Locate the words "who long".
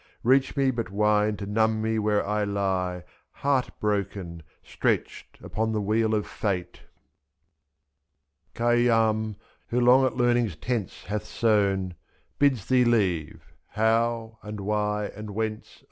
9.67-10.03